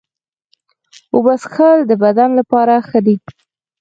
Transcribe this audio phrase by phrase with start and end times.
[1.13, 3.15] اوبه څښل د بدن لپاره ښه دي.